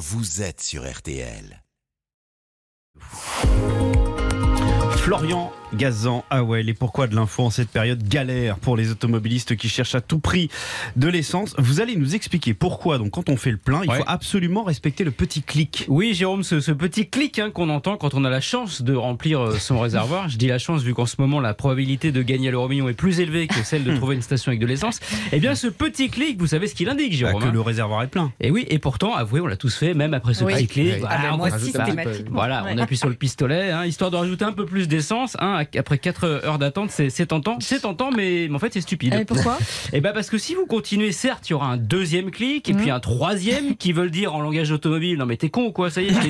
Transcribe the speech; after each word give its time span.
vous 0.00 0.40
êtes 0.40 0.62
sur 0.62 0.90
RTL. 0.90 1.62
Florian 4.96 5.52
Gazan, 5.74 6.24
ah 6.30 6.42
ouais, 6.42 6.64
et 6.66 6.74
pourquoi 6.74 7.06
de 7.06 7.14
l'info 7.14 7.44
en 7.44 7.50
cette 7.50 7.68
période 7.70 8.02
galère 8.06 8.56
pour 8.56 8.76
les 8.76 8.90
automobilistes 8.90 9.56
qui 9.56 9.68
cherchent 9.68 9.94
à 9.94 10.00
tout 10.00 10.18
prix 10.18 10.48
de 10.96 11.08
l'essence 11.08 11.54
Vous 11.58 11.80
allez 11.80 11.96
nous 11.96 12.14
expliquer 12.14 12.54
pourquoi, 12.54 12.98
donc 12.98 13.10
quand 13.10 13.28
on 13.28 13.36
fait 13.36 13.50
le 13.52 13.56
plein, 13.56 13.80
il 13.84 13.90
Ouais. 13.90 13.98
faut 13.98 14.04
absolument 14.06 14.62
respecter 14.64 15.04
le 15.04 15.10
petit 15.10 15.42
clic. 15.42 15.84
Oui, 15.88 16.12
Jérôme, 16.14 16.42
ce, 16.42 16.60
ce 16.60 16.72
petit 16.72 17.08
clic 17.08 17.38
hein, 17.38 17.50
qu'on 17.50 17.68
entend 17.68 17.96
quand 17.96 18.14
on 18.14 18.24
a 18.24 18.30
la 18.30 18.40
chance 18.40 18.82
de 18.82 18.94
remplir 18.94 19.40
euh, 19.40 19.58
son 19.58 19.78
réservoir. 19.80 20.28
Je 20.28 20.36
dis 20.38 20.46
la 20.48 20.58
chance 20.58 20.82
vu 20.82 20.92
qu'en 20.94 21.06
ce 21.06 21.16
moment 21.18 21.40
la 21.40 21.54
probabilité 21.54 22.12
de 22.12 22.22
gagner 22.22 22.48
à 22.48 22.50
l'euro 22.50 22.68
million 22.68 22.88
est 22.88 22.92
plus 22.94 23.20
élevée 23.20 23.46
que 23.46 23.62
celle 23.64 23.84
de 23.84 23.94
trouver 23.96 24.16
une 24.16 24.22
station 24.22 24.50
avec 24.50 24.60
de 24.60 24.66
l'essence. 24.66 25.00
Eh 25.32 25.38
bien, 25.40 25.54
ce 25.54 25.66
petit 25.68 26.08
clic, 26.10 26.38
vous 26.38 26.46
savez 26.48 26.66
ce 26.66 26.74
qu'il 26.74 26.88
indique, 26.88 27.10
Bah, 27.12 27.16
Jérôme 27.16 27.42
que 27.42 27.48
hein 27.48 27.52
le 27.52 27.60
réservoir 27.60 28.02
est 28.02 28.08
plein. 28.08 28.32
Et 28.40 28.50
oui, 28.50 28.66
et 28.68 28.78
pourtant, 28.78 29.14
avouez, 29.14 29.40
on 29.40 29.46
l'a 29.46 29.56
tous 29.56 29.74
fait, 29.76 29.94
même 29.94 30.14
après 30.14 30.34
ce 30.34 30.44
Oui. 30.44 30.52
petit 30.54 30.66
clic. 30.66 30.94
Ah, 30.96 30.98
voilà, 31.00 31.34
on 31.34 31.36
moi 31.38 31.46
aussi, 31.46 31.54
appuie 32.82 32.96
sur 32.96 33.08
le 33.08 33.14
pistolet, 33.14 33.70
hein, 33.70 33.84
histoire 33.84 34.10
de 34.10 34.16
rajouter 34.16 34.44
un 34.44 34.52
peu 34.52 34.66
plus 34.66 34.88
d'essence. 34.88 35.36
hein, 35.40 35.59
après 35.78 35.98
4 35.98 36.24
heures 36.24 36.58
d'attente, 36.58 36.90
c'est 36.90 37.26
tentant, 37.26 37.58
c'est 37.60 37.80
tentant, 37.80 38.10
mais, 38.10 38.46
mais 38.48 38.56
en 38.56 38.58
fait, 38.58 38.72
c'est 38.72 38.80
stupide. 38.80 39.14
Et 39.14 39.24
pourquoi? 39.24 39.58
Eh 39.92 40.00
ben 40.00 40.12
parce 40.12 40.30
que 40.30 40.38
si 40.38 40.54
vous 40.54 40.66
continuez, 40.66 41.12
certes, 41.12 41.48
il 41.48 41.52
y 41.52 41.54
aura 41.54 41.66
un 41.68 41.76
deuxième 41.76 42.30
clic 42.30 42.68
et 42.68 42.72
Mhm. 42.72 42.80
puis 42.80 42.90
un 42.90 43.00
troisième 43.00 43.76
qui 43.76 43.92
veut 43.92 44.04
le 44.04 44.10
dire 44.10 44.34
en 44.34 44.40
langage 44.40 44.70
automobile. 44.70 45.16
Non 45.18 45.26
mais 45.26 45.36
t'es 45.36 45.48
con 45.50 45.64
ou 45.66 45.72
quoi 45.72 45.90
Ça 45.90 46.00
y 46.02 46.06
est, 46.06 46.12
je 46.14 46.20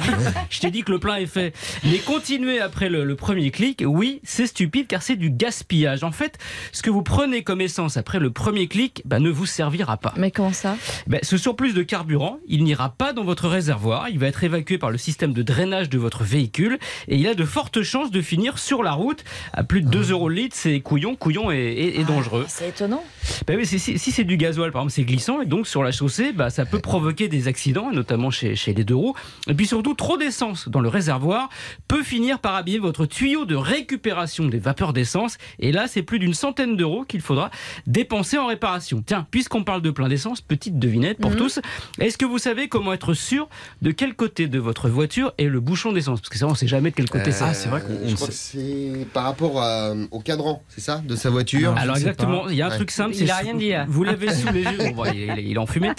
t'ai 0.60 0.70
dit, 0.70 0.70
dit 0.78 0.82
que 0.82 0.92
le 0.92 0.98
plein 0.98 1.16
est 1.16 1.26
fait. 1.26 1.54
Mais 1.84 1.98
continuez 1.98 2.60
après 2.60 2.88
le, 2.88 3.04
le 3.04 3.16
premier 3.16 3.50
clic. 3.50 3.82
Oui, 3.86 4.20
c'est 4.24 4.46
stupide 4.46 4.86
car 4.86 5.02
c'est 5.02 5.16
du 5.16 5.30
gaspillage. 5.30 6.04
En 6.04 6.12
fait, 6.12 6.38
ce 6.72 6.82
que 6.82 6.90
vous 6.90 7.02
prenez 7.02 7.42
comme 7.42 7.60
essence 7.60 7.96
après 7.96 8.18
le 8.18 8.30
premier 8.30 8.66
clic, 8.68 9.02
bah, 9.04 9.18
ne 9.20 9.30
vous 9.30 9.46
servira 9.46 9.96
pas. 9.96 10.14
Mais 10.16 10.30
comment 10.30 10.52
ça? 10.52 10.76
Ben, 11.06 11.20
ce 11.22 11.36
surplus 11.36 11.72
de 11.72 11.82
carburant, 11.82 12.38
il 12.46 12.64
n'ira 12.64 12.90
pas 12.90 13.12
dans 13.12 13.24
votre 13.24 13.48
réservoir. 13.48 14.08
Il 14.08 14.18
va 14.18 14.26
être 14.28 14.42
évacué 14.44 14.78
par 14.78 14.90
le 14.90 14.98
système 14.98 15.32
de 15.32 15.42
drainage 15.42 15.88
de 15.90 15.98
votre 15.98 16.24
véhicule 16.24 16.78
et 17.08 17.16
il 17.16 17.26
a 17.26 17.34
de 17.34 17.44
fortes 17.44 17.82
chances 17.82 18.10
de 18.10 18.20
finir 18.22 18.58
sur 18.58 18.82
la 18.82 18.92
route 18.92 19.19
à 19.52 19.62
plus 19.64 19.82
de 19.82 19.88
2 19.88 20.10
euros 20.10 20.28
le 20.28 20.34
litre. 20.36 20.56
C'est 20.58 20.80
couillon, 20.80 21.16
couillon 21.16 21.50
et, 21.50 21.56
et- 21.56 22.00
et 22.00 22.04
dangereux. 22.04 22.44
C'est 22.48 22.68
étonnant. 22.68 23.04
Ben 23.46 23.56
oui, 23.56 23.66
si, 23.66 23.78
si 23.78 24.10
c'est 24.10 24.24
du 24.24 24.36
gasoil, 24.36 24.72
par 24.72 24.82
exemple, 24.82 24.92
c'est 24.94 25.04
glissant 25.04 25.40
et 25.40 25.46
donc 25.46 25.66
sur 25.66 25.82
la 25.82 25.92
chaussée, 25.92 26.32
bah, 26.32 26.50
ça 26.50 26.64
peut 26.66 26.78
provoquer 26.80 27.28
des 27.28 27.48
accidents, 27.48 27.90
notamment 27.92 28.30
chez, 28.30 28.56
chez 28.56 28.74
les 28.74 28.84
deux 28.84 28.94
roues. 28.94 29.14
Et 29.48 29.54
puis 29.54 29.66
surtout, 29.66 29.94
trop 29.94 30.16
d'essence 30.16 30.68
dans 30.68 30.80
le 30.80 30.88
réservoir 30.88 31.48
peut 31.88 32.02
finir 32.02 32.38
par 32.38 32.54
abîmer 32.54 32.78
votre 32.78 33.06
tuyau 33.06 33.44
de 33.44 33.54
récupération 33.54 34.46
des 34.46 34.58
vapeurs 34.58 34.92
d'essence. 34.92 35.38
Et 35.58 35.72
là, 35.72 35.86
c'est 35.88 36.02
plus 36.02 36.18
d'une 36.18 36.34
centaine 36.34 36.76
d'euros 36.76 37.04
qu'il 37.04 37.20
faudra 37.20 37.50
dépenser 37.86 38.38
en 38.38 38.46
réparation. 38.46 39.02
Tiens, 39.04 39.26
puisqu'on 39.30 39.64
parle 39.64 39.82
de 39.82 39.90
plein 39.90 40.08
d'essence, 40.08 40.40
petite 40.40 40.78
devinette 40.78 41.18
pour 41.18 41.30
Mhm. 41.32 41.36
tous. 41.36 41.60
Est-ce 41.98 42.18
que 42.18 42.24
vous 42.26 42.38
savez 42.38 42.68
comment 42.68 42.92
être 42.92 43.14
sûr 43.14 43.48
de 43.82 43.90
quel 43.90 44.14
côté 44.14 44.48
de 44.48 44.58
votre 44.58 44.88
voiture 44.88 45.32
est 45.38 45.44
le 45.46 45.60
bouchon 45.60 45.92
d'essence? 45.92 46.20
Parce 46.20 46.30
que 46.30 46.38
ça, 46.38 46.46
on 46.46 46.50
ne 46.50 46.54
sait 46.56 46.66
jamais 46.68 46.90
de 46.90 46.94
quel 46.96 47.08
côté 47.10 47.32
c'est. 47.32 47.44
Ah, 47.44 47.54
c'est 47.54 47.68
vrai 47.68 47.80
qu'on- 47.80 48.14
crois 48.14 48.26
sait- 48.28 48.32
c'est 48.98 49.06
par 49.12 49.24
rapport 49.24 49.60
à- 49.62 49.92
au 50.10 50.20
cadran, 50.20 50.62
c'est 50.68 50.80
ça 50.80 51.02
De 51.06 51.16
sa 51.16 51.30
voiture 51.30 51.74
Alors 51.76 51.96
exactement, 51.96 52.48
il 52.48 52.54
y 52.56 52.62
a 52.62 52.66
un 52.66 52.70
Ouais. 52.70 52.76
truc 52.76 52.90
simple. 52.90 53.14
Il 53.14 53.26
c'est 53.26 53.30
a 53.30 53.38
sous- 53.38 53.44
rien 53.44 53.54
dit, 53.54 53.74
hein. 53.74 53.86
Vous 53.88 54.04
l'avez 54.04 54.32
sous 54.32 54.52
les 54.52 54.62
yeux. 54.62 54.92
Bon, 54.94 55.04
il, 55.12 55.22
est- 55.30 55.42
il 55.44 55.52
est 55.54 55.58
enfumé. 55.58 55.90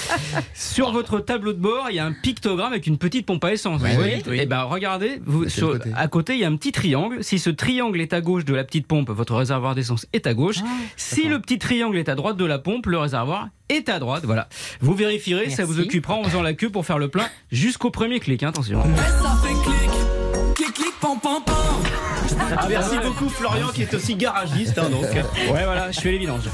Sur 0.54 0.92
votre 0.92 1.20
tableau 1.20 1.54
de 1.54 1.60
bord, 1.60 1.88
il 1.90 1.96
y 1.96 2.00
a 2.00 2.06
un 2.06 2.14
pictogramme 2.14 2.72
avec 2.72 2.88
une 2.88 2.98
petite 2.98 3.26
pompe 3.26 3.44
à 3.46 3.52
essence. 3.54 3.82
Oui, 3.84 3.90
vous 3.92 3.96
oui, 4.02 4.10
voyez 4.10 4.24
oui. 4.28 4.40
Et 4.40 4.46
ben 4.46 4.64
regardez, 4.64 5.22
vous, 5.26 5.40
De 5.40 5.44
quel 5.46 5.52
sur- 5.54 5.72
côté 5.74 5.90
à 5.96 6.08
côté, 6.08 6.34
il 6.34 6.40
y 6.40 6.44
a 6.44 6.48
un 6.48 6.56
petit 6.56 6.72
triangle. 6.72 7.24
Si 7.24 7.40
ce 7.40 7.50
triangle 7.50 8.00
est 8.02 8.14
à 8.14 8.22
gauche 8.22 8.46
de 8.46 8.54
la 8.54 8.64
petite 8.64 8.88
pompe, 8.88 9.10
votre 9.10 9.36
réservoir 9.36 9.76
d'essence 9.76 10.06
est 10.14 10.28
à 10.28 10.34
gauche. 10.34 10.58
si 10.98 11.28
le 11.28 11.40
petit 11.40 11.60
triangle 11.60 11.98
est 11.98 12.10
à 12.10 12.16
droite 12.16 12.38
de 12.38 12.46
la 12.46 12.60
pompe, 12.60 12.86
le 12.88 12.98
réservoir 12.98 13.50
est 13.70 13.90
à 13.90 14.00
droite. 14.00 14.24
Voilà. 14.26 14.48
Vous 14.82 14.94
vérifierez, 14.94 15.50
ça 15.50 15.66
vous 15.66 15.80
occupera 15.80 16.16
en 16.16 16.24
faisant 16.24 16.42
la 16.42 16.54
queue 16.54 16.70
pour 16.70 16.86
faire 16.86 16.98
le 16.98 17.08
plein 17.08 17.26
jusqu'au 17.52 17.90
premier 17.90 18.20
clic. 18.20 18.44
hein, 18.44 18.50
attention. 18.50 18.82
Ça 18.84 19.38
fait 19.44 19.54
clic, 19.54 19.92
clic, 20.56 20.74
clic, 20.74 20.94
pam, 21.00 21.20
pam, 21.22 21.42
pam. 21.46 21.56
Ah, 22.58 22.66
merci 22.70 22.98
beaucoup 23.00 23.30
Florian 23.30 23.68
qui 23.74 23.84
est 23.84 23.94
aussi 23.94 24.16
garagiste. 24.16 24.78
hein, 24.78 24.90
donc. 24.90 25.04
Ouais, 25.04 25.64
voilà, 25.66 25.92
je 25.92 26.00
fais 26.00 26.12
les 26.12 26.18
vidanges. 26.18 26.50